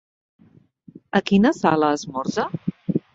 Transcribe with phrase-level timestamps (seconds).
[1.19, 2.47] A quina sala esmorza?